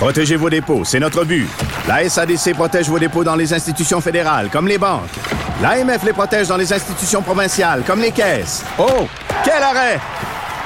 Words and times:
Protégez 0.00 0.36
vos 0.36 0.48
dépôts, 0.48 0.82
c'est 0.82 0.98
notre 0.98 1.26
but. 1.26 1.46
La 1.86 2.08
SADC 2.08 2.54
protège 2.54 2.88
vos 2.88 2.98
dépôts 2.98 3.22
dans 3.22 3.36
les 3.36 3.52
institutions 3.52 4.00
fédérales, 4.00 4.48
comme 4.50 4.66
les 4.66 4.78
banques. 4.78 5.10
L'AMF 5.60 6.02
les 6.04 6.14
protège 6.14 6.48
dans 6.48 6.56
les 6.56 6.72
institutions 6.72 7.20
provinciales, 7.20 7.82
comme 7.86 8.00
les 8.00 8.10
caisses. 8.10 8.64
Oh, 8.78 9.06
quel 9.44 9.62
arrêt! 9.62 10.00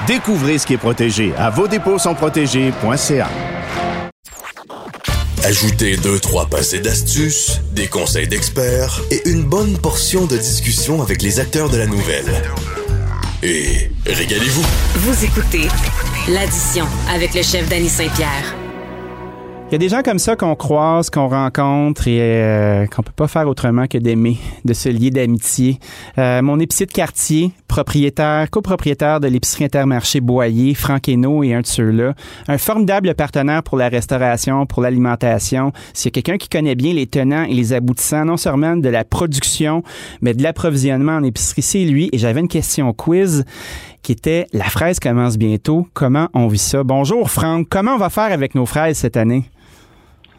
Découvrez 0.07 0.57
ce 0.57 0.65
qui 0.65 0.75
est 0.75 0.77
protégé 0.77 1.33
à 1.37 1.49
vos 1.49 1.67
dépôts 1.67 1.99
sont 1.99 2.15
protégés.ca. 2.15 3.27
Ajoutez 5.43 5.97
deux, 5.97 6.19
trois 6.19 6.45
passés 6.45 6.79
d'astuces, 6.79 7.59
des 7.73 7.87
conseils 7.87 8.29
d'experts 8.29 9.01
et 9.11 9.21
une 9.29 9.43
bonne 9.43 9.77
portion 9.77 10.27
de 10.27 10.37
discussion 10.37 11.01
avec 11.01 11.21
les 11.21 11.41
acteurs 11.41 11.69
de 11.69 11.77
la 11.77 11.87
nouvelle. 11.87 12.41
Et 13.43 13.91
régalez-vous. 14.05 14.65
Vous 14.95 15.25
écoutez 15.25 15.67
l'addition 16.29 16.85
avec 17.13 17.33
le 17.33 17.41
chef 17.41 17.67
Danny 17.67 17.89
Saint-Pierre. 17.89 18.64
Il 19.67 19.71
y 19.71 19.75
a 19.75 19.79
des 19.79 19.89
gens 19.89 20.03
comme 20.03 20.19
ça 20.19 20.35
qu'on 20.35 20.55
croise, 20.55 21.09
qu'on 21.09 21.27
rencontre 21.27 22.07
et 22.07 22.19
euh, 22.21 22.85
qu'on 22.85 23.01
peut 23.01 23.11
pas 23.15 23.27
faire 23.27 23.47
autrement 23.47 23.87
que 23.87 23.97
d'aimer, 23.97 24.37
de 24.63 24.73
se 24.73 24.89
lier 24.89 25.09
d'amitié. 25.09 25.79
Euh, 26.19 26.43
mon 26.43 26.59
épicier 26.59 26.85
de 26.85 26.91
quartier, 26.91 27.51
propriétaire, 27.67 28.47
copropriétaire 28.51 29.19
de 29.19 29.27
l'épicerie 29.27 29.63
Intermarché 29.63 30.21
Boyer, 30.21 30.75
Franck 30.75 31.09
Hainaut 31.09 31.43
est 31.43 31.55
un 31.55 31.61
de 31.61 31.65
ceux-là. 31.65 32.13
Un 32.47 32.59
formidable 32.59 33.15
partenaire 33.15 33.63
pour 33.63 33.77
la 33.77 33.89
restauration, 33.89 34.67
pour 34.67 34.83
l'alimentation. 34.83 35.73
C'est 35.93 36.11
quelqu'un 36.11 36.37
qui 36.37 36.47
connaît 36.47 36.75
bien 36.75 36.93
les 36.93 37.07
tenants 37.07 37.45
et 37.45 37.55
les 37.55 37.73
aboutissants, 37.73 38.25
non 38.25 38.37
seulement 38.37 38.77
de 38.77 38.89
la 38.89 39.03
production, 39.03 39.81
mais 40.21 40.35
de 40.35 40.43
l'approvisionnement 40.43 41.13
en 41.13 41.23
épicerie. 41.23 41.63
C'est 41.63 41.85
lui. 41.85 42.09
Et 42.13 42.19
j'avais 42.19 42.39
une 42.39 42.47
question 42.47 42.93
quiz 42.93 43.43
qui 44.05 44.11
était 44.11 44.45
La 44.53 44.65
fraise 44.65 44.99
commence 44.99 45.35
bientôt. 45.35 45.87
Comment 45.95 46.29
on 46.35 46.47
vit 46.47 46.59
ça? 46.59 46.83
Bonjour 46.83 47.31
Franck. 47.31 47.67
Comment 47.69 47.93
on 47.93 47.97
va 47.97 48.11
faire 48.11 48.31
avec 48.31 48.53
nos 48.53 48.67
fraises 48.67 48.99
cette 48.99 49.17
année? 49.17 49.45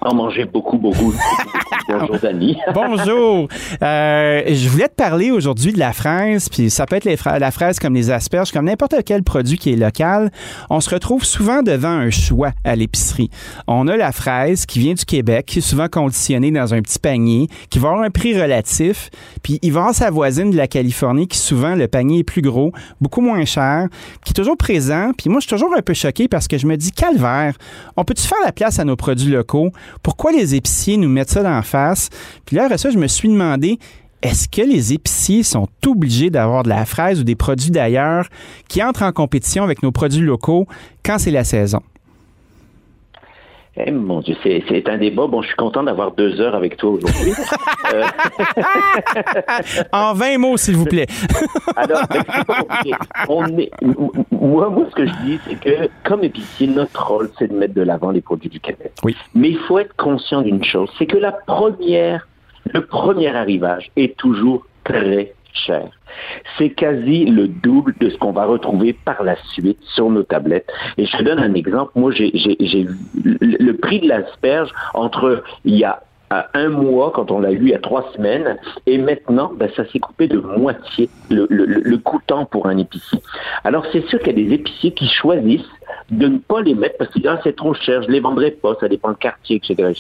En 0.00 0.14
manger 0.14 0.44
beaucoup, 0.44 0.78
beaucoup. 0.78 1.12
Bonjour, 1.88 2.18
Dani. 2.20 2.56
Bonjour. 2.74 3.48
Euh, 3.82 4.42
je 4.48 4.68
voulais 4.68 4.88
te 4.88 4.94
parler 4.94 5.30
aujourd'hui 5.30 5.72
de 5.72 5.78
la 5.78 5.92
fraise, 5.92 6.48
puis 6.48 6.68
ça 6.68 6.84
peut 6.84 6.96
être 6.96 7.04
les 7.04 7.16
fra- 7.16 7.38
la 7.38 7.50
fraise 7.52 7.78
comme 7.78 7.94
les 7.94 8.10
asperges, 8.10 8.50
comme 8.50 8.64
n'importe 8.64 8.96
quel 9.04 9.22
produit 9.22 9.56
qui 9.56 9.72
est 9.72 9.76
local. 9.76 10.30
On 10.68 10.80
se 10.80 10.90
retrouve 10.90 11.24
souvent 11.24 11.62
devant 11.62 11.88
un 11.90 12.10
choix 12.10 12.50
à 12.64 12.74
l'épicerie. 12.74 13.30
On 13.68 13.86
a 13.86 13.96
la 13.96 14.10
fraise 14.10 14.66
qui 14.66 14.80
vient 14.80 14.94
du 14.94 15.04
Québec, 15.04 15.46
qui 15.46 15.58
est 15.60 15.62
souvent 15.62 15.86
conditionnée 15.88 16.50
dans 16.50 16.74
un 16.74 16.82
petit 16.82 16.98
panier, 16.98 17.46
qui 17.70 17.78
va 17.78 17.90
avoir 17.90 18.02
un 18.04 18.10
prix 18.10 18.40
relatif, 18.40 19.10
puis 19.44 19.60
il 19.62 19.72
va 19.72 19.80
avoir 19.80 19.94
sa 19.94 20.10
voisine 20.10 20.50
de 20.50 20.56
la 20.56 20.66
Californie, 20.66 21.28
qui 21.28 21.38
souvent 21.38 21.76
le 21.76 21.86
panier 21.86 22.20
est 22.20 22.24
plus 22.24 22.42
gros, 22.42 22.72
beaucoup 23.00 23.20
moins 23.20 23.44
cher, 23.44 23.86
qui 24.24 24.30
est 24.32 24.34
toujours 24.34 24.56
présent. 24.56 25.12
Puis 25.16 25.30
moi, 25.30 25.38
je 25.40 25.46
suis 25.46 25.54
toujours 25.56 25.74
un 25.76 25.82
peu 25.82 25.94
choqué 25.94 26.26
parce 26.26 26.48
que 26.48 26.58
je 26.58 26.66
me 26.66 26.76
dis, 26.76 26.90
calvaire, 26.90 27.54
on 27.96 28.02
peut-tu 28.04 28.26
faire 28.26 28.38
la 28.44 28.50
place 28.52 28.80
à 28.80 28.84
nos 28.84 28.96
produits 28.96 29.30
locaux? 29.30 29.70
Pourquoi 30.02 30.32
les 30.32 30.56
épiciers 30.56 30.96
nous 30.96 31.08
mettent 31.08 31.30
ça 31.30 31.44
d'en 31.44 31.62
face? 31.62 31.75
Puis 32.44 32.56
là, 32.56 32.64
après 32.64 32.78
ça, 32.78 32.90
je 32.90 32.98
me 32.98 33.06
suis 33.06 33.28
demandé, 33.28 33.78
est-ce 34.22 34.48
que 34.48 34.62
les 34.62 34.92
épiciers 34.92 35.42
sont 35.42 35.68
obligés 35.86 36.30
d'avoir 36.30 36.62
de 36.62 36.68
la 36.68 36.84
fraise 36.84 37.20
ou 37.20 37.24
des 37.24 37.36
produits 37.36 37.70
d'ailleurs 37.70 38.28
qui 38.68 38.82
entrent 38.82 39.02
en 39.02 39.12
compétition 39.12 39.62
avec 39.62 39.82
nos 39.82 39.92
produits 39.92 40.22
locaux 40.22 40.66
quand 41.04 41.18
c'est 41.18 41.30
la 41.30 41.44
saison? 41.44 41.80
Eh, 43.78 43.90
mon 43.90 44.20
Dieu, 44.20 44.34
c'est, 44.42 44.88
un 44.88 44.96
débat. 44.96 45.26
Bon, 45.26 45.42
je 45.42 45.48
suis 45.48 45.56
content 45.56 45.82
d'avoir 45.82 46.12
deux 46.12 46.40
heures 46.40 46.54
avec 46.54 46.76
toi 46.76 46.90
aujourd'hui. 46.90 47.32
Euh, 47.94 48.02
En 49.92 50.12
20 50.12 50.38
mots, 50.38 50.56
s'il 50.56 50.76
vous 50.76 50.86
plaît. 50.86 51.06
alors, 51.76 52.02
ben. 52.08 52.22
On 53.28 53.46
est, 53.58 53.70
moi, 54.32 54.68
moi, 54.70 54.86
ce 54.90 54.94
que 54.94 55.06
je 55.06 55.12
dis, 55.24 55.38
c'est 55.46 55.60
que 55.60 55.88
comme 56.02 56.24
épicier, 56.24 56.66
notre 56.66 57.06
rôle, 57.06 57.30
c'est 57.38 57.46
de 57.46 57.54
mettre 57.56 57.74
de 57.74 57.82
l'avant 57.82 58.10
les 58.10 58.20
produits 58.20 58.48
du 58.48 58.58
Québec. 58.58 58.90
Oui. 59.04 59.16
Mais 59.34 59.50
il 59.50 59.58
faut 59.58 59.78
être 59.78 59.94
conscient 59.96 60.42
d'une 60.42 60.64
chose, 60.64 60.90
c'est 60.98 61.06
que 61.06 61.16
la 61.16 61.30
première, 61.30 62.26
le 62.72 62.84
premier 62.84 63.28
arrivage 63.28 63.90
est 63.94 64.16
toujours 64.16 64.66
très 64.82 65.34
cher. 65.66 65.88
C'est 66.56 66.70
quasi 66.70 67.24
le 67.26 67.48
double 67.48 67.94
de 68.00 68.08
ce 68.10 68.16
qu'on 68.18 68.32
va 68.32 68.44
retrouver 68.46 68.92
par 68.92 69.22
la 69.22 69.36
suite 69.52 69.78
sur 69.94 70.08
nos 70.10 70.22
tablettes. 70.22 70.70
Et 70.98 71.06
je 71.06 71.16
te 71.16 71.22
donne 71.22 71.38
un 71.38 71.54
exemple. 71.54 71.92
Moi, 71.94 72.12
j'ai, 72.12 72.30
le 72.32 73.36
le 73.40 73.72
prix 73.76 74.00
de 74.00 74.08
l'asperge 74.08 74.70
entre 74.94 75.42
il 75.64 75.76
y 75.76 75.84
a 75.84 76.02
un 76.54 76.68
mois, 76.70 77.12
quand 77.14 77.30
on 77.30 77.38
l'a 77.38 77.52
eu 77.52 77.60
il 77.62 77.68
y 77.68 77.74
a 77.74 77.78
trois 77.78 78.10
semaines, 78.16 78.56
et 78.86 78.98
maintenant, 78.98 79.52
ben, 79.54 79.70
ça 79.76 79.84
s'est 79.86 80.00
coupé 80.00 80.26
de 80.26 80.38
moitié 80.38 81.08
le, 81.30 81.46
le, 81.50 81.64
le- 81.66 81.80
le 81.80 81.98
coûtant 81.98 82.44
pour 82.46 82.66
un 82.66 82.76
épicier. 82.78 83.20
Alors, 83.62 83.86
c'est 83.92 84.04
sûr 84.08 84.18
qu'il 84.18 84.36
y 84.36 84.42
a 84.42 84.48
des 84.48 84.52
épiciers 84.54 84.90
qui 84.92 85.06
choisissent 85.08 85.70
de 86.10 86.26
ne 86.26 86.38
pas 86.38 86.62
les 86.62 86.74
mettre 86.74 86.96
parce 86.98 87.10
qu'ils 87.12 87.22
disent, 87.22 87.30
ah, 87.32 87.40
c'est 87.44 87.54
trop 87.54 87.74
cher, 87.74 88.02
je 88.02 88.08
les 88.08 88.18
vendrai 88.18 88.50
pas, 88.50 88.74
ça 88.80 88.88
dépend 88.88 89.10
du 89.10 89.16
quartier, 89.18 89.56
etc.. 89.56 89.94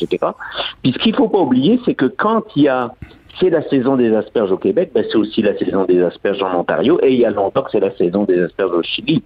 Puis 0.82 0.92
ce 0.92 0.98
qu'il 0.98 1.14
faut 1.14 1.28
pas 1.28 1.38
oublier, 1.38 1.80
c'est 1.84 1.94
que 1.94 2.06
quand 2.06 2.42
il 2.56 2.62
y 2.64 2.68
a 2.68 2.90
c'est 3.38 3.50
la 3.50 3.62
saison 3.68 3.96
des 3.96 4.14
asperges 4.14 4.52
au 4.52 4.56
Québec, 4.56 4.90
ben 4.94 5.04
c'est 5.08 5.16
aussi 5.16 5.42
la 5.42 5.56
saison 5.58 5.84
des 5.84 6.02
asperges 6.02 6.42
en 6.42 6.60
Ontario, 6.60 6.98
et 7.02 7.12
il 7.12 7.20
y 7.20 7.24
a 7.24 7.30
longtemps 7.30 7.62
que 7.62 7.70
c'est 7.70 7.80
la 7.80 7.94
saison 7.96 8.24
des 8.24 8.40
asperges 8.40 8.72
au 8.72 8.82
Chili. 8.82 9.22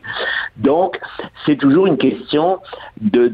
Donc, 0.57 0.99
c'est 1.47 1.57
toujours 1.57 1.87
une 1.87 1.99
question 1.99 2.59
de, 3.01 3.33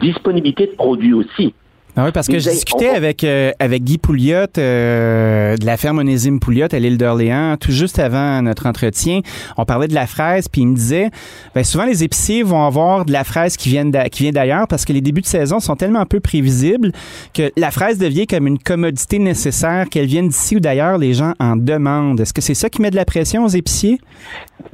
disponibilité 0.00 0.66
de 0.66 0.72
produits 0.72 1.14
aussi. 1.14 1.54
Ah 1.96 2.04
oui, 2.04 2.10
parce 2.12 2.28
que 2.28 2.34
je 2.34 2.44
j'ai- 2.44 2.50
discutais 2.52 2.88
avec, 2.88 3.24
euh, 3.24 3.50
avec 3.58 3.82
Guy 3.84 3.98
Pouliot 3.98 4.46
euh, 4.58 5.56
de 5.56 5.66
la 5.66 5.76
ferme 5.76 5.98
Onésime 5.98 6.38
Pouliot 6.40 6.68
à 6.72 6.78
l'île 6.78 6.96
d'Orléans, 6.98 7.56
tout 7.58 7.72
juste 7.72 7.98
avant 7.98 8.40
notre 8.42 8.66
entretien. 8.66 9.20
On 9.56 9.64
parlait 9.64 9.88
de 9.88 9.94
la 9.94 10.06
fraise, 10.06 10.48
puis 10.48 10.62
il 10.62 10.68
me 10.68 10.74
disait, 10.76 11.10
ben, 11.54 11.64
souvent 11.64 11.84
les 11.84 12.04
épiciers 12.04 12.42
vont 12.42 12.64
avoir 12.64 13.04
de 13.04 13.12
la 13.12 13.24
fraise 13.24 13.56
qui 13.56 13.70
qui 13.70 14.22
vient 14.22 14.32
d'ailleurs 14.32 14.66
parce 14.68 14.84
que 14.84 14.92
les 14.92 15.00
débuts 15.00 15.20
de 15.20 15.26
saison 15.26 15.60
sont 15.60 15.76
tellement 15.76 16.04
peu 16.06 16.18
prévisibles 16.20 16.92
que 17.34 17.50
la 17.56 17.70
fraise 17.70 17.98
devient 17.98 18.26
comme 18.26 18.46
une 18.46 18.58
commodité 18.58 19.18
nécessaire, 19.18 19.86
qu'elle 19.90 20.06
vienne 20.06 20.28
d'ici 20.28 20.56
ou 20.56 20.60
d'ailleurs, 20.60 20.96
les 20.98 21.12
gens 21.14 21.32
en 21.38 21.56
demandent. 21.56 22.20
Est-ce 22.20 22.32
que 22.32 22.40
c'est 22.40 22.54
ça 22.54 22.68
qui 22.70 22.80
met 22.82 22.90
de 22.90 22.96
la 22.96 23.04
pression 23.04 23.44
aux 23.44 23.48
épiciers? 23.48 23.98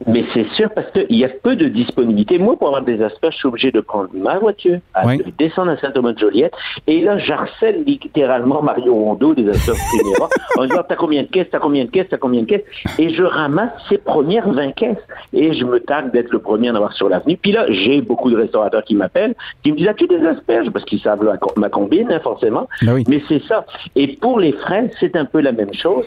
Mais 0.07 0.25
c'est 0.35 0.47
sûr 0.57 0.69
parce 0.75 0.91
qu'il 0.93 1.17
y 1.17 1.25
a 1.25 1.29
peu 1.29 1.57
de 1.57 1.69
disponibilité. 1.69 2.39
Moi, 2.39 2.57
pour 2.59 2.69
avoir 2.69 2.83
des 2.85 3.01
asperges, 3.03 3.35
je 3.35 3.39
suis 3.39 3.49
obligé 3.49 3.71
de 3.73 3.81
prendre 3.81 4.09
ma 4.15 4.39
voiture, 4.39 4.79
à 4.95 5.07
Oui. 5.07 5.23
descendre 5.39 5.71
à 5.71 5.77
Saint-Thomas-de-Joliette, 5.79 6.53
et 6.87 7.01
là, 7.03 7.16
j'harcèle 7.19 7.83
littéralement 7.85 8.63
Mario 8.63 8.95
Rondo 8.95 9.35
des 9.35 9.49
asperges 9.49 9.79
Primera 9.89 10.29
en 10.59 10.65
disant 10.67 10.83
T'as 10.89 10.97
combien 10.97 11.23
de 11.23 11.29
caisses, 11.29 11.49
t'as 11.51 11.59
combien 11.59 11.85
de 11.85 11.91
caisses, 11.91 12.07
t'as 12.11 12.17
combien 12.19 12.43
de 12.43 12.47
caisses? 12.47 12.65
Et 12.99 13.11
je 13.11 13.23
ramasse 13.23 13.71
ces 13.89 13.99
premières 13.99 14.49
20 14.51 14.73
caisses. 14.73 14.97
Et 15.33 15.53
je 15.55 15.65
me 15.65 15.81
targue 15.81 16.13
d'être 16.13 16.31
le 16.31 16.39
premier 16.39 16.69
à 16.69 16.73
en 16.73 16.77
avoir 16.77 16.93
sur 16.93 17.09
l'avenue. 17.09 17.37
Puis 17.37 17.53
là, 17.53 17.67
j'ai 17.69 18.01
beaucoup 18.01 18.31
de 18.31 18.37
restaurateurs 18.37 18.85
qui 18.85 18.95
m'appellent, 18.95 19.35
qui 19.63 19.73
me 19.73 19.77
disent 19.77 19.89
As-tu 19.89 20.07
des 20.07 20.25
asperges? 20.27 20.71
Parce 20.71 20.85
qu'ils 20.85 21.01
savent 21.01 21.25
la- 21.25 21.39
ma 21.57 21.69
combine, 21.69 22.11
hein, 22.11 22.21
forcément. 22.23 22.69
Ben 22.83 22.95
oui. 22.95 23.05
Mais 23.09 23.23
c'est 23.29 23.43
ça. 23.45 23.65
Et 23.95 24.09
pour 24.17 24.39
les 24.41 24.53
fraises, 24.53 24.91
c'est 25.01 25.17
un 25.17 25.25
peu 25.25 25.41
la 25.41 25.53
même 25.53 25.73
chose. 25.75 26.05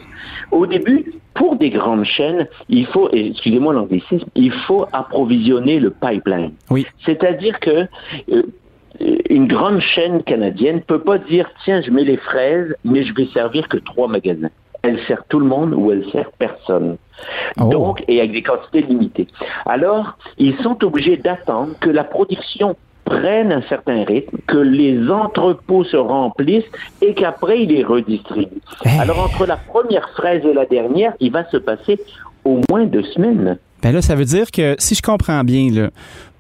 Au 0.51 0.65
début, 0.65 1.13
pour 1.33 1.55
des 1.55 1.69
grandes 1.69 2.03
chaînes, 2.05 2.47
il 2.69 2.85
faut, 2.87 3.09
excusez-moi 3.13 3.73
l'anglicisme, 3.73 4.25
il 4.35 4.51
faut 4.51 4.85
approvisionner 4.91 5.79
le 5.79 5.89
pipeline. 5.91 6.51
Oui. 6.69 6.85
C'est-à-dire 7.05 7.59
que 7.59 7.85
euh, 8.31 8.43
une 9.29 9.47
grande 9.47 9.79
chaîne 9.79 10.24
canadienne 10.24 10.81
peut 10.81 11.00
pas 11.00 11.18
dire 11.18 11.50
tiens, 11.63 11.81
je 11.81 11.91
mets 11.91 12.03
les 12.03 12.18
fraises, 12.18 12.75
mais 12.83 13.03
je 13.03 13.13
vais 13.13 13.27
servir 13.33 13.68
que 13.68 13.77
trois 13.77 14.07
magasins. 14.07 14.50
Elle 14.81 15.00
sert 15.07 15.24
tout 15.27 15.39
le 15.39 15.45
monde 15.45 15.74
ou 15.74 15.91
elle 15.91 16.09
sert 16.12 16.31
personne. 16.38 16.97
Oh. 17.59 17.65
Donc, 17.65 18.03
et 18.07 18.19
avec 18.19 18.31
des 18.31 18.44
quantités 18.44 18.81
limitées. 18.81 19.27
Alors, 19.65 20.18
ils 20.38 20.56
sont 20.57 20.83
obligés 20.85 21.18
d'attendre 21.18 21.74
que 21.81 21.89
la 21.89 22.06
production 22.06 22.77
prenne 23.03 23.51
un 23.51 23.62
certain 23.63 24.06
rythme, 24.06 24.38
que 24.47 24.57
les 24.57 25.09
entrepôts 25.09 25.83
se 25.83 25.97
remplissent 25.97 26.71
et 27.01 27.13
qu'après, 27.13 27.63
ils 27.63 27.69
les 27.69 27.83
redistribuent. 27.83 28.62
Hey. 28.85 29.00
Alors, 29.00 29.19
entre 29.19 29.45
la 29.45 29.57
première 29.57 30.09
fraise 30.12 30.45
et 30.45 30.53
la 30.53 30.65
dernière, 30.65 31.13
il 31.19 31.31
va 31.31 31.44
se 31.50 31.57
passer 31.57 32.00
au 32.45 32.62
moins 32.69 32.85
deux 32.85 33.03
semaines. 33.03 33.57
Ben 33.81 33.94
là, 33.94 34.01
ça 34.01 34.15
veut 34.15 34.25
dire 34.25 34.51
que 34.51 34.75
si 34.77 34.95
je 34.95 35.01
comprends 35.01 35.44
bien, 35.44 35.69
là, 35.71 35.89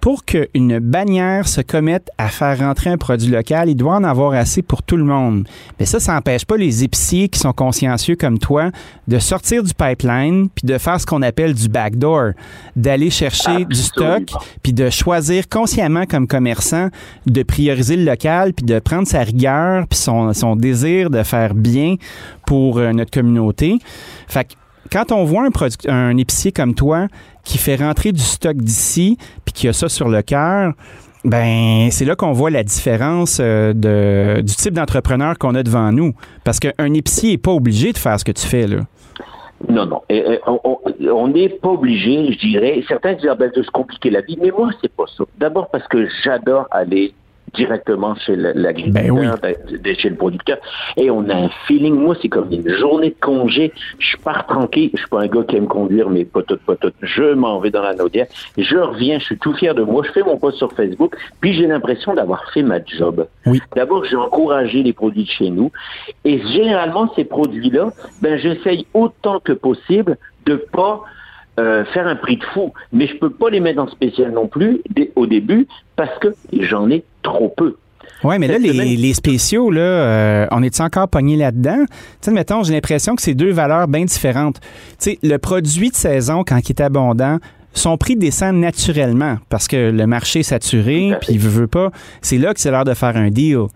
pour 0.01 0.23
qu'une 0.23 0.79
bannière 0.79 1.47
se 1.47 1.61
commette 1.61 2.09
à 2.17 2.29
faire 2.29 2.59
rentrer 2.59 2.89
un 2.89 2.97
produit 2.97 3.29
local, 3.29 3.69
il 3.69 3.75
doit 3.75 3.95
en 3.95 4.03
avoir 4.03 4.33
assez 4.33 4.61
pour 4.61 4.83
tout 4.83 4.97
le 4.97 5.03
monde. 5.03 5.47
Mais 5.79 5.85
ça, 5.85 5.99
ça 5.99 6.13
n'empêche 6.13 6.45
pas 6.45 6.57
les 6.57 6.83
épiciers 6.83 7.29
qui 7.29 7.39
sont 7.39 7.53
consciencieux 7.53 8.15
comme 8.15 8.39
toi 8.39 8.71
de 9.07 9.19
sortir 9.19 9.63
du 9.63 9.73
pipeline 9.73 10.49
puis 10.49 10.65
de 10.65 10.77
faire 10.77 10.99
ce 10.99 11.05
qu'on 11.05 11.21
appelle 11.21 11.53
du 11.53 11.67
backdoor, 11.67 12.31
d'aller 12.75 13.09
chercher 13.09 13.65
du 13.65 13.75
stock 13.75 14.31
puis 14.63 14.73
de 14.73 14.89
choisir 14.89 15.49
consciemment 15.49 16.05
comme 16.05 16.27
commerçant 16.27 16.89
de 17.25 17.43
prioriser 17.43 17.95
le 17.95 18.05
local 18.05 18.53
puis 18.53 18.65
de 18.65 18.79
prendre 18.79 19.07
sa 19.07 19.23
rigueur 19.23 19.85
puis 19.87 19.99
son, 19.99 20.33
son 20.33 20.55
désir 20.55 21.09
de 21.09 21.23
faire 21.23 21.53
bien 21.53 21.95
pour 22.45 22.77
euh, 22.77 22.91
notre 22.93 23.11
communauté. 23.11 23.79
Fait 24.27 24.45
que 24.45 24.53
quand 24.91 25.11
on 25.11 25.23
voit 25.23 25.43
un, 25.43 25.91
un 25.91 26.17
épicier 26.17 26.51
comme 26.51 26.75
toi 26.75 27.07
qui 27.43 27.57
fait 27.57 27.75
rentrer 27.75 28.11
du 28.11 28.21
stock 28.21 28.57
d'ici, 28.57 29.17
puis 29.45 29.53
qui 29.53 29.67
a 29.67 29.73
ça 29.73 29.89
sur 29.89 30.09
le 30.09 30.21
cœur, 30.21 30.73
ben 31.25 31.89
c'est 31.91 32.05
là 32.05 32.15
qu'on 32.15 32.31
voit 32.31 32.49
la 32.49 32.63
différence 32.63 33.39
euh, 33.41 33.73
de, 33.73 34.41
du 34.41 34.55
type 34.55 34.73
d'entrepreneur 34.73 35.37
qu'on 35.37 35.55
a 35.55 35.63
devant 35.63 35.91
nous. 35.91 36.13
Parce 36.43 36.59
qu'un 36.59 36.93
épicier 36.93 37.31
n'est 37.31 37.37
pas 37.37 37.51
obligé 37.51 37.91
de 37.91 37.97
faire 37.97 38.19
ce 38.19 38.25
que 38.25 38.31
tu 38.31 38.45
fais 38.45 38.67
là. 38.67 38.79
Non, 39.67 39.85
non. 39.85 40.01
on 41.13 41.27
n'est 41.27 41.49
pas 41.49 41.69
obligé, 41.69 42.31
je 42.31 42.39
dirais. 42.39 42.81
Certains 42.87 43.13
disent 43.13 43.27
ah, 43.29 43.35
ben, 43.35 43.51
de 43.53 43.61
se 43.61 43.69
compliquer 43.71 44.09
la 44.09 44.21
vie, 44.21 44.37
mais 44.41 44.51
moi, 44.51 44.69
c'est 44.81 44.93
pas 44.93 45.03
ça. 45.17 45.25
D'abord 45.37 45.69
parce 45.69 45.85
que 45.89 46.07
j'adore 46.23 46.67
aller 46.71 47.13
directement 47.53 48.15
chez 48.15 48.35
l'agriculteur, 48.35 49.37
ben 49.41 49.55
chez 49.97 50.09
le 50.09 50.15
producteur. 50.15 50.57
Et 50.97 51.09
on 51.09 51.29
a 51.29 51.35
un 51.35 51.49
feeling. 51.67 51.95
Moi, 51.95 52.15
c'est 52.21 52.29
comme 52.29 52.51
une 52.51 52.69
journée 52.69 53.09
de 53.09 53.19
congé. 53.19 53.71
Je 53.99 54.17
pars 54.17 54.45
tranquille. 54.47 54.91
Je 54.93 54.99
suis 54.99 55.09
pas 55.09 55.21
un 55.21 55.27
gars 55.27 55.43
qui 55.43 55.55
aime 55.55 55.67
conduire 55.67 56.09
mes 56.09 56.25
pototes 56.25 56.61
pototes. 56.61 56.95
Je 57.01 57.33
m'en 57.33 57.59
vais 57.59 57.71
dans 57.71 57.81
la 57.81 57.93
naudière. 57.93 58.27
Je 58.57 58.77
reviens. 58.77 59.19
Je 59.19 59.25
suis 59.25 59.37
tout 59.37 59.53
fier 59.53 59.75
de 59.75 59.83
moi. 59.83 60.03
Je 60.05 60.11
fais 60.11 60.23
mon 60.23 60.37
post 60.37 60.57
sur 60.57 60.71
Facebook. 60.73 61.15
Puis 61.41 61.53
j'ai 61.53 61.67
l'impression 61.67 62.13
d'avoir 62.13 62.49
fait 62.51 62.63
ma 62.63 62.83
job. 62.83 63.27
Oui. 63.45 63.61
D'abord, 63.75 64.05
j'ai 64.05 64.15
encouragé 64.15 64.83
les 64.83 64.93
produits 64.93 65.23
de 65.23 65.29
chez 65.29 65.49
nous. 65.49 65.71
Et 66.25 66.39
généralement, 66.39 67.11
ces 67.15 67.25
produits-là, 67.25 67.91
ben, 68.21 68.37
j'essaye 68.37 68.85
autant 68.93 69.39
que 69.39 69.53
possible 69.53 70.17
de 70.45 70.55
pas 70.55 71.03
euh, 71.59 71.85
faire 71.85 72.07
un 72.07 72.15
prix 72.15 72.37
de 72.37 72.43
fou. 72.53 72.73
Mais 72.93 73.07
je 73.07 73.15
peux 73.17 73.29
pas 73.29 73.49
les 73.49 73.59
mettre 73.59 73.81
en 73.81 73.87
spécial 73.87 74.31
non 74.31 74.47
plus 74.47 74.81
au 75.15 75.25
début 75.25 75.67
parce 75.95 76.17
que 76.19 76.33
j'en 76.57 76.89
ai 76.89 77.03
trop 77.21 77.53
peu. 77.55 77.75
Oui, 78.23 78.37
mais 78.37 78.47
là, 78.47 78.57
les, 78.57 79.13
spéciaux, 79.13 79.71
là, 79.71 79.81
euh, 79.81 80.47
on 80.51 80.61
est 80.61 80.81
encore 80.81 81.07
pogné 81.07 81.37
là-dedans? 81.37 81.85
Tu 81.87 81.95
sais, 82.21 82.31
mettons, 82.31 82.63
j'ai 82.63 82.73
l'impression 82.73 83.15
que 83.15 83.21
c'est 83.21 83.33
deux 83.33 83.51
valeurs 83.51 83.87
bien 83.87 84.03
différentes. 84.03 84.59
Tu 84.59 85.11
sais, 85.11 85.19
le 85.23 85.37
produit 85.37 85.89
de 85.89 85.95
saison, 85.95 86.43
quand 86.45 86.57
il 86.57 86.69
est 86.69 86.81
abondant, 86.81 87.37
son 87.73 87.97
prix 87.97 88.15
descend 88.15 88.55
naturellement 88.55 89.37
parce 89.47 89.67
que 89.67 89.91
le 89.91 90.07
marché 90.07 90.39
est 90.39 90.43
saturé, 90.43 91.13
puis 91.21 91.33
il 91.33 91.39
veut, 91.39 91.61
veut 91.61 91.67
pas. 91.67 91.91
C'est 92.21 92.37
là 92.37 92.53
que 92.53 92.59
c'est 92.59 92.71
l'heure 92.71 92.83
de 92.83 92.93
faire 92.93 93.15
un 93.15 93.29
deal. 93.29 93.67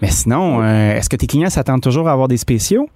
Mais 0.00 0.08
sinon, 0.08 0.62
euh, 0.62 0.96
est-ce 0.96 1.08
que 1.08 1.16
tes 1.16 1.26
clients 1.26 1.50
s'attendent 1.50 1.82
toujours 1.82 2.08
à 2.08 2.12
avoir 2.12 2.28
des 2.28 2.38
spéciaux? 2.38 2.88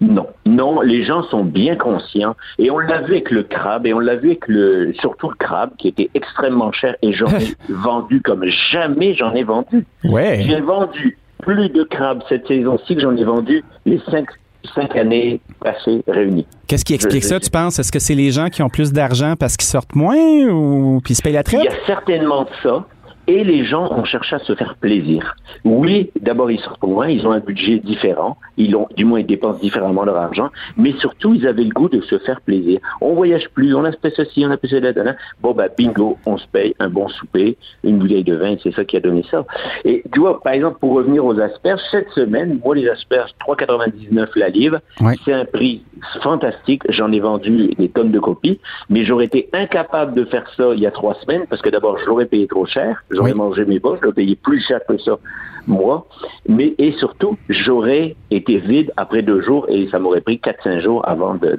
Non, 0.00 0.26
non, 0.46 0.80
les 0.80 1.04
gens 1.04 1.22
sont 1.24 1.44
bien 1.44 1.76
conscients 1.76 2.36
et 2.58 2.70
on 2.70 2.78
l'a 2.78 3.00
vu 3.02 3.12
avec 3.12 3.30
le 3.30 3.42
crabe 3.42 3.86
et 3.86 3.94
on 3.94 3.98
l'a 3.98 4.16
vu 4.16 4.30
avec 4.30 4.48
le, 4.48 4.92
surtout 5.00 5.28
le 5.30 5.36
crabe 5.36 5.70
qui 5.78 5.88
était 5.88 6.10
extrêmement 6.14 6.72
cher 6.72 6.96
et 7.02 7.12
j'en 7.12 7.28
ai 7.28 7.54
vendu 7.68 8.20
comme 8.20 8.44
jamais 8.70 9.14
j'en 9.14 9.32
ai 9.34 9.44
vendu. 9.44 9.86
Ouais. 10.04 10.44
J'ai 10.46 10.60
vendu 10.60 11.18
plus 11.42 11.68
de 11.68 11.82
crabes 11.82 12.22
cette 12.28 12.46
saison-ci 12.46 12.94
que 12.94 13.00
j'en 13.02 13.16
ai 13.16 13.24
vendu 13.24 13.62
les 13.84 14.00
cinq 14.10 14.26
cinq 14.74 14.96
années 14.96 15.40
passées 15.60 16.02
réunies. 16.08 16.46
Qu'est-ce 16.66 16.84
qui 16.86 16.94
explique 16.94 17.24
ça, 17.24 17.38
tu 17.38 17.50
penses? 17.50 17.78
Est-ce 17.78 17.92
que 17.92 17.98
c'est 17.98 18.14
les 18.14 18.30
gens 18.30 18.48
qui 18.48 18.62
ont 18.62 18.70
plus 18.70 18.92
d'argent 18.92 19.34
parce 19.38 19.58
qu'ils 19.58 19.68
sortent 19.68 19.94
moins 19.94 20.16
ou 20.16 21.00
puis 21.04 21.12
ils 21.12 21.16
se 21.16 21.22
payent 21.22 21.34
la 21.34 21.42
traite? 21.42 21.60
Il 21.62 21.66
y 21.66 21.68
a 21.68 21.86
certainement 21.86 22.44
de 22.44 22.48
ça 22.62 22.86
et 23.26 23.44
les 23.44 23.64
gens 23.64 23.90
ont 23.92 24.04
cherché 24.04 24.36
à 24.36 24.38
se 24.38 24.54
faire 24.54 24.74
plaisir. 24.76 25.34
Oui, 25.64 26.10
d'abord 26.20 26.50
ils 26.50 26.60
sortent 26.60 26.82
loin, 26.82 27.08
ils 27.08 27.26
ont 27.26 27.32
un 27.32 27.40
budget 27.40 27.78
différent, 27.78 28.36
ils 28.56 28.74
ont, 28.76 28.88
du 28.96 29.04
moins 29.04 29.20
ils 29.20 29.26
dépensent 29.26 29.60
différemment 29.60 30.04
leur 30.04 30.16
argent, 30.16 30.50
mais 30.76 30.92
surtout 30.98 31.34
ils 31.34 31.46
avaient 31.46 31.64
le 31.64 31.70
goût 31.70 31.88
de 31.88 32.00
se 32.02 32.18
faire 32.18 32.40
plaisir. 32.40 32.80
On 33.00 33.14
voyage 33.14 33.48
plus, 33.54 33.74
on 33.74 33.84
a 33.84 33.92
fait 33.92 34.12
ceci, 34.14 34.44
on 34.46 34.50
a 34.50 34.56
fait 34.56 34.68
cela, 34.68 34.92
bon 35.40 35.52
bah 35.52 35.68
bingo, 35.76 36.18
on 36.26 36.36
se 36.36 36.46
paye 36.48 36.74
un 36.78 36.88
bon 36.88 37.08
souper, 37.08 37.56
une 37.82 37.98
bouteille 37.98 38.24
de 38.24 38.36
vin, 38.36 38.56
c'est 38.62 38.74
ça 38.74 38.84
qui 38.84 38.96
a 38.96 39.00
donné 39.00 39.24
ça. 39.30 39.44
Et 39.84 40.02
tu 40.12 40.20
vois, 40.20 40.40
par 40.40 40.52
exemple, 40.52 40.78
pour 40.80 40.94
revenir 40.94 41.24
aux 41.24 41.38
asperges, 41.38 41.80
cette 41.90 42.10
semaine, 42.10 42.60
moi 42.64 42.74
les 42.74 42.88
asperges 42.88 43.30
3,99 43.46 44.28
la 44.36 44.48
livre, 44.48 44.80
c'est 45.24 45.32
un 45.32 45.44
prix 45.44 45.82
fantastique, 46.22 46.82
j'en 46.88 47.12
ai 47.12 47.20
vendu 47.20 47.68
des 47.78 47.88
tonnes 47.88 48.12
de 48.12 48.20
copies, 48.20 48.60
mais 48.88 49.04
j'aurais 49.04 49.26
été 49.26 49.48
incapable 49.52 50.14
de 50.14 50.24
faire 50.24 50.44
ça 50.56 50.72
il 50.74 50.80
y 50.80 50.86
a 50.86 50.90
trois 50.90 51.14
semaines 51.14 51.46
parce 51.48 51.62
que 51.62 51.70
d'abord 51.70 51.98
je 51.98 52.06
l'aurais 52.06 52.26
payé 52.26 52.46
trop 52.46 52.66
cher 52.66 53.02
j'aurais 53.10 53.34
mangé 53.34 53.64
mes 53.64 53.80
poches, 53.80 53.98
j'aurais 54.02 54.14
payé 54.14 54.36
plus 54.36 54.60
cher 54.60 54.80
que 54.88 54.98
ça, 54.98 55.18
moi. 55.66 56.06
Mais, 56.48 56.74
et 56.78 56.92
surtout, 56.92 57.38
j'aurais 57.48 58.16
été 58.30 58.58
vide 58.58 58.92
après 58.96 59.22
deux 59.22 59.40
jours 59.42 59.66
et 59.68 59.88
ça 59.90 59.98
m'aurait 59.98 60.20
pris 60.20 60.38
quatre, 60.38 60.62
cinq 60.62 60.80
jours 60.80 61.06
avant 61.08 61.34
de, 61.34 61.58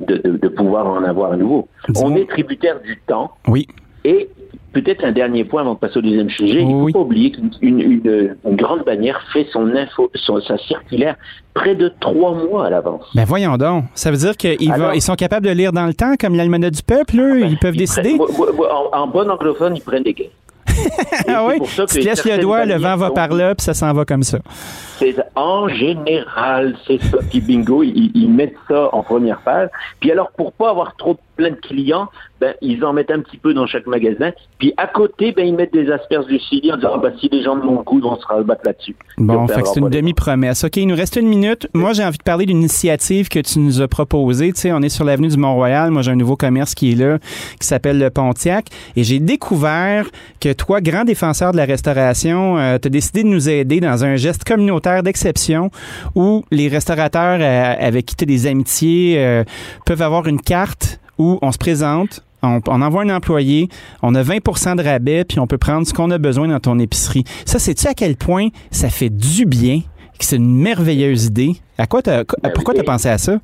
de, 0.00 0.16
de, 0.28 0.48
pouvoir 0.48 0.86
en 0.86 1.02
avoir 1.04 1.32
à 1.32 1.36
nouveau. 1.36 1.68
On 1.96 2.14
est 2.14 2.28
tributaire 2.28 2.80
du 2.80 3.00
temps. 3.06 3.32
Oui. 3.48 3.66
Et 4.04 4.28
peut-être 4.74 5.04
un 5.04 5.12
dernier 5.12 5.44
point 5.44 5.62
avant 5.62 5.74
de 5.74 5.78
passer 5.78 5.98
au 5.98 6.02
deuxième 6.02 6.28
sujet. 6.28 6.60
Il 6.60 6.76
ne 6.76 6.86
faut 6.86 6.92
pas 6.92 6.98
oublier 6.98 7.30
qu'une 7.30 7.50
une, 7.62 8.36
grande 8.44 8.84
bannière 8.84 9.20
fait 9.32 9.46
son 9.52 9.74
info, 9.74 10.10
son, 10.14 10.40
sa 10.42 10.58
circulaire 10.58 11.16
près 11.54 11.74
de 11.74 11.90
trois 12.00 12.34
mois 12.34 12.66
à 12.66 12.70
l'avance. 12.70 13.06
Ben 13.14 13.24
voyons 13.24 13.56
donc. 13.56 13.84
Ça 13.94 14.10
veut 14.10 14.16
dire 14.16 14.36
qu'ils 14.36 14.56
ils 14.60 15.02
sont 15.02 15.14
capables 15.14 15.46
de 15.46 15.52
lire 15.52 15.72
dans 15.72 15.86
le 15.86 15.94
temps, 15.94 16.14
comme 16.20 16.34
l'almanach 16.34 16.72
du 16.72 16.82
peuple, 16.82 17.18
eux? 17.18 17.46
ils 17.46 17.58
peuvent 17.58 17.76
décider? 17.76 18.18
en, 18.92 19.06
bon 19.06 19.30
anglophone, 19.30 19.76
ils 19.76 19.82
prennent 19.82 20.02
des 20.02 20.12
gains. 20.12 20.24
ah 21.28 21.46
oui? 21.46 21.60
Tu 21.88 22.00
laisses 22.00 22.24
le 22.24 22.38
doigt, 22.38 22.64
le 22.64 22.74
vent 22.74 22.96
va 22.96 23.10
par 23.10 23.28
là, 23.28 23.54
puis 23.54 23.64
ça 23.64 23.74
s'en 23.74 23.92
va 23.92 24.04
comme 24.04 24.22
ça. 24.22 24.38
En 25.36 25.68
général, 25.68 26.76
c'est 26.86 27.00
ça. 27.02 27.18
Puis 27.30 27.40
bingo, 27.40 27.82
ils, 27.82 28.10
ils, 28.14 28.30
mettent 28.30 28.56
ça 28.68 28.88
en 28.92 29.02
première 29.02 29.40
page. 29.40 29.68
Puis 30.00 30.10
alors, 30.10 30.30
pour 30.32 30.52
pas 30.52 30.70
avoir 30.70 30.96
trop 30.96 31.16
plein 31.36 31.50
de 31.50 31.56
clients, 31.56 32.08
ben, 32.40 32.54
ils 32.60 32.84
en 32.84 32.92
mettent 32.92 33.10
un 33.10 33.20
petit 33.20 33.36
peu 33.36 33.54
dans 33.54 33.66
chaque 33.66 33.86
magasin. 33.86 34.32
Puis 34.58 34.74
à 34.76 34.86
côté, 34.86 35.32
ben, 35.32 35.46
ils 35.46 35.54
mettent 35.54 35.72
des 35.72 35.90
asperges 35.90 36.26
du 36.26 36.38
Chili 36.38 36.72
en 36.72 36.76
disant, 36.76 36.92
ah, 36.94 36.98
ben, 36.98 37.12
si 37.20 37.28
les 37.30 37.42
gens 37.42 37.56
de 37.56 37.62
mon 37.62 37.82
coup, 37.82 38.00
on 38.02 38.16
sera 38.16 38.42
battre 38.42 38.62
là-dessus. 38.66 38.96
Bon, 39.18 39.46
fait 39.46 39.64
c'est 39.64 39.80
une 39.80 39.88
demi-promesse. 39.88 40.64
OK, 40.64 40.76
il 40.76 40.86
nous 40.86 40.96
reste 40.96 41.16
une 41.16 41.28
minute. 41.28 41.68
Moi, 41.74 41.92
j'ai 41.92 42.04
envie 42.04 42.18
de 42.18 42.22
parler 42.22 42.46
d'une 42.46 42.58
initiative 42.58 43.28
que 43.28 43.38
tu 43.38 43.60
nous 43.60 43.80
as 43.80 43.88
proposée. 43.88 44.52
Tu 44.52 44.60
sais, 44.60 44.72
on 44.72 44.82
est 44.82 44.88
sur 44.88 45.04
l'avenue 45.04 45.28
du 45.28 45.36
Mont-Royal. 45.36 45.90
Moi, 45.90 46.02
j'ai 46.02 46.10
un 46.10 46.16
nouveau 46.16 46.36
commerce 46.36 46.74
qui 46.74 46.92
est 46.92 46.96
là, 46.96 47.18
qui 47.60 47.66
s'appelle 47.66 47.98
le 47.98 48.10
Pontiac. 48.10 48.66
Et 48.96 49.04
j'ai 49.04 49.20
découvert 49.20 50.06
que 50.40 50.52
toi, 50.52 50.80
grand 50.80 51.04
défenseur 51.04 51.52
de 51.52 51.56
la 51.56 51.64
restauration, 51.64 52.58
euh, 52.58 52.78
tu 52.80 52.88
as 52.88 52.90
décidé 52.90 53.22
de 53.22 53.28
nous 53.28 53.48
aider 53.48 53.80
dans 53.80 54.04
un 54.04 54.16
geste 54.16 54.44
communautaire 54.44 55.02
d'exception 55.02 55.70
où 56.14 56.44
les 56.50 56.68
restaurateurs 56.68 57.38
euh, 57.40 57.74
avec 57.78 58.06
qui 58.06 58.16
tu 58.16 58.24
des 58.26 58.46
amitiés 58.46 59.14
euh, 59.18 59.44
peuvent 59.86 60.02
avoir 60.02 60.26
une 60.26 60.40
carte 60.40 61.00
où 61.18 61.38
on 61.42 61.52
se 61.52 61.58
présente, 61.58 62.22
on, 62.42 62.82
envoie 62.82 63.02
un 63.02 63.10
employé, 63.10 63.68
on 64.02 64.14
a 64.14 64.22
20% 64.22 64.76
de 64.76 64.82
rabais, 64.82 65.24
puis 65.24 65.40
on 65.40 65.46
peut 65.46 65.58
prendre 65.58 65.86
ce 65.86 65.92
qu'on 65.92 66.10
a 66.10 66.18
besoin 66.18 66.48
dans 66.48 66.60
ton 66.60 66.78
épicerie. 66.78 67.24
Ça, 67.44 67.58
sais-tu 67.58 67.86
à 67.86 67.94
quel 67.94 68.16
point 68.16 68.48
ça 68.70 68.88
fait 68.88 69.10
du 69.10 69.46
bien, 69.46 69.80
que 70.18 70.24
c'est 70.24 70.36
une 70.36 70.56
merveilleuse 70.56 71.26
idée? 71.26 71.52
À 71.78 71.86
quoi 71.86 72.02
ben 72.04 72.24
pourquoi 72.54 72.74
tu 72.74 72.80
as 72.80 72.84
pensé 72.84 73.08
à 73.08 73.18
ça? 73.18 73.38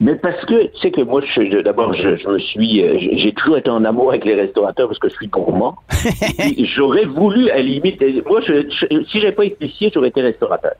Mais 0.00 0.16
parce 0.16 0.44
que, 0.44 0.66
tu 0.66 0.80
sais 0.80 0.90
que 0.90 1.02
moi, 1.02 1.22
d'abord, 1.64 1.94
je, 1.94 2.28
me 2.28 2.38
suis, 2.38 2.82
euh, 2.82 2.98
j'ai 2.98 3.32
toujours 3.32 3.58
été 3.58 3.70
en 3.70 3.84
amour 3.84 4.10
avec 4.10 4.24
les 4.24 4.34
restaurateurs 4.34 4.88
parce 4.88 4.98
que 4.98 5.08
je 5.08 5.14
suis 5.14 5.28
gourmand. 5.28 5.76
j'aurais 6.76 7.04
voulu, 7.04 7.50
à 7.50 7.56
la 7.56 7.62
limite, 7.62 8.02
moi, 8.26 8.40
je, 8.40 8.68
si 9.08 9.20
j'avais 9.20 9.32
pas 9.32 9.44
été 9.44 9.64
épicier, 9.64 9.90
j'aurais 9.94 10.08
été 10.08 10.20
restaurateur. 10.20 10.72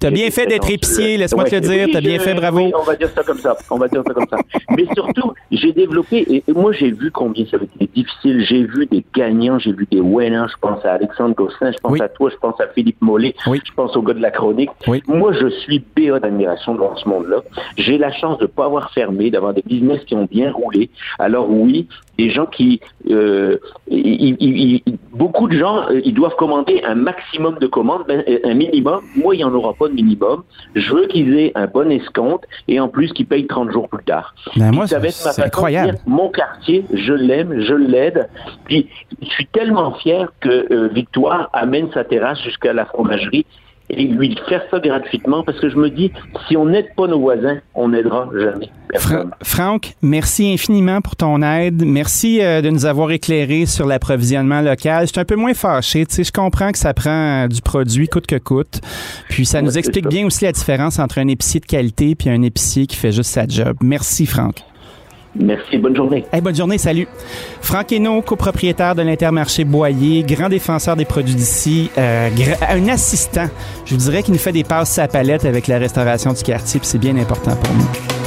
T'as 0.00 0.10
bien 0.10 0.30
fait 0.30 0.46
d'être 0.46 0.70
épicier, 0.70 1.18
laisse-moi 1.18 1.44
te 1.44 1.54
le 1.54 1.60
dire. 1.60 1.88
T'as 1.92 2.00
bien 2.00 2.18
fait, 2.18 2.32
bravo. 2.32 2.60
Oui, 2.60 2.72
on 2.74 2.84
va 2.84 2.96
dire 2.96 3.10
ça 3.14 3.22
comme 3.22 3.38
ça. 3.38 3.54
On 3.70 3.76
va 3.76 3.86
dire 3.86 4.02
ça 4.06 4.14
comme 4.14 4.26
ça. 4.30 4.38
Mais 4.70 4.86
surtout, 4.94 5.29
j'ai 5.50 5.72
développé, 5.72 6.44
et 6.46 6.52
moi, 6.52 6.72
j'ai 6.72 6.90
vu 6.90 7.10
combien 7.10 7.44
ça 7.46 7.56
avait 7.56 7.66
été 7.66 7.88
difficile. 7.94 8.44
J'ai 8.44 8.64
vu 8.64 8.86
des 8.86 9.04
gagnants, 9.14 9.58
j'ai 9.58 9.72
vu 9.72 9.86
des 9.90 10.00
winners. 10.00 10.46
Je 10.48 10.56
pense 10.60 10.84
à 10.84 10.92
Alexandre 10.92 11.34
Gosselin, 11.34 11.72
je 11.72 11.78
pense 11.78 12.00
à 12.00 12.08
toi, 12.08 12.30
je 12.30 12.36
pense 12.36 12.60
à 12.60 12.68
Philippe 12.68 13.00
Mollet, 13.00 13.34
je 13.46 13.72
pense 13.74 13.96
au 13.96 14.02
gars 14.02 14.14
de 14.14 14.20
la 14.20 14.30
chronique. 14.30 14.70
Moi, 15.08 15.32
je 15.32 15.48
suis 15.48 15.82
béat 15.96 16.20
d'admiration 16.20 16.74
dans 16.74 16.94
ce 16.96 17.08
monde-là. 17.08 17.42
J'ai 17.76 17.98
la 17.98 18.12
chance 18.12 18.38
de 18.38 18.46
pas 18.46 18.66
avoir 18.66 18.92
fermé, 18.92 19.30
d'avoir 19.30 19.54
des 19.54 19.62
business 19.62 20.04
qui 20.04 20.14
ont 20.14 20.26
bien 20.30 20.52
roulé. 20.52 20.90
Alors 21.18 21.50
oui, 21.50 21.88
des 22.18 22.30
gens 22.30 22.46
qui, 22.46 22.80
euh, 23.10 23.56
beaucoup 25.20 25.48
de 25.48 25.56
gens, 25.56 25.82
euh, 25.90 26.00
ils 26.02 26.14
doivent 26.14 26.34
commander 26.36 26.82
un 26.82 26.94
maximum 26.94 27.58
de 27.58 27.66
commandes, 27.66 28.04
ben, 28.08 28.24
un 28.42 28.54
minimum. 28.54 29.02
Moi, 29.16 29.34
il 29.34 29.38
n'y 29.38 29.44
en 29.44 29.52
aura 29.52 29.74
pas 29.74 29.88
de 29.88 29.92
minimum. 29.92 30.44
Je 30.74 30.94
veux 30.94 31.06
qu'ils 31.08 31.38
aient 31.38 31.52
un 31.54 31.66
bon 31.66 31.90
escompte 31.90 32.44
et 32.68 32.80
en 32.80 32.88
plus 32.88 33.12
qu'ils 33.12 33.26
payent 33.26 33.46
30 33.46 33.70
jours 33.70 33.88
plus 33.90 34.02
tard. 34.02 34.34
Ben 34.56 34.72
moi, 34.72 34.86
c'est 34.86 35.42
incroyable. 35.42 35.98
mon 36.06 36.30
quartier, 36.30 36.86
je 36.94 37.12
l'aime, 37.12 37.60
je 37.60 37.74
l'aide. 37.74 38.30
Puis, 38.64 38.88
je 39.20 39.28
suis 39.28 39.46
tellement 39.46 39.92
fier 39.92 40.32
que 40.40 40.72
euh, 40.72 40.88
Victoire 40.88 41.50
amène 41.52 41.92
sa 41.92 42.02
terrasse 42.02 42.42
jusqu'à 42.42 42.72
la 42.72 42.86
fromagerie 42.86 43.44
et 43.90 44.06
lui 44.06 44.36
faire 44.48 44.62
ça 44.70 44.78
gratuitement 44.78 45.42
parce 45.42 45.58
que 45.60 45.68
je 45.68 45.76
me 45.76 45.90
dis, 45.90 46.12
si 46.46 46.56
on 46.56 46.66
n'aide 46.66 46.94
pas 46.96 47.06
nos 47.06 47.20
voisins, 47.20 47.58
on 47.74 47.88
n'aidera 47.88 48.28
jamais. 48.34 48.70
Franck, 49.42 49.94
merci 50.02 50.52
infiniment 50.52 51.00
pour 51.00 51.16
ton 51.16 51.42
aide. 51.42 51.84
Merci 51.84 52.40
euh, 52.42 52.60
de 52.60 52.70
nous 52.70 52.86
avoir 52.86 53.10
éclairé 53.12 53.66
sur 53.66 53.86
l'approvisionnement 53.86 54.60
local. 54.60 55.06
Je 55.06 55.12
suis 55.12 55.20
un 55.20 55.24
peu 55.24 55.36
moins 55.36 55.54
fâché. 55.54 56.04
Tu 56.06 56.16
sais, 56.16 56.24
je 56.24 56.32
comprends 56.32 56.72
que 56.72 56.78
ça 56.78 56.92
prend 56.92 57.44
euh, 57.44 57.48
du 57.48 57.62
produit 57.62 58.08
coûte 58.08 58.26
que 58.26 58.36
coûte. 58.36 58.80
Puis 59.28 59.46
ça 59.46 59.62
nous 59.62 59.78
explique 59.78 60.08
bien 60.08 60.26
aussi 60.26 60.44
la 60.44 60.52
différence 60.52 60.98
entre 60.98 61.18
un 61.18 61.28
épicier 61.28 61.60
de 61.60 61.66
qualité 61.66 62.14
puis 62.14 62.30
un 62.30 62.42
épicier 62.42 62.86
qui 62.86 62.96
fait 62.96 63.12
juste 63.12 63.30
sa 63.30 63.46
job. 63.46 63.76
Merci, 63.80 64.26
Franck. 64.26 64.64
Merci, 65.36 65.78
bonne 65.78 65.94
journée. 65.94 66.24
bonne 66.42 66.54
journée, 66.54 66.78
salut. 66.78 67.06
Franck 67.60 67.92
Hainaut, 67.92 68.20
copropriétaire 68.22 68.94
de 68.94 69.02
l'Intermarché 69.02 69.64
Boyer, 69.64 70.24
grand 70.24 70.48
défenseur 70.48 70.96
des 70.96 71.04
produits 71.04 71.34
d'ici, 71.34 71.90
euh, 71.96 72.28
un 72.68 72.88
assistant, 72.88 73.48
je 73.84 73.94
vous 73.94 74.00
dirais, 74.00 74.22
qui 74.22 74.32
nous 74.32 74.38
fait 74.38 74.52
des 74.52 74.64
passes 74.64 74.98
à 74.98 75.06
palette 75.06 75.44
avec 75.44 75.68
la 75.68 75.78
restauration 75.78 76.32
du 76.32 76.42
quartier, 76.42 76.80
puis 76.80 76.88
c'est 76.88 76.98
bien 76.98 77.16
important 77.16 77.54
pour 77.54 77.74
nous. 77.74 78.19